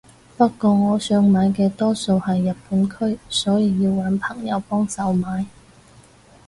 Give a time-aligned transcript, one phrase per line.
[0.35, 5.45] 不過我想買嘅多數係日本區所以要搵朋友幫手買